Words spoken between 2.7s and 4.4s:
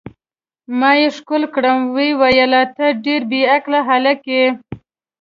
ته ډېر بې عقل هلک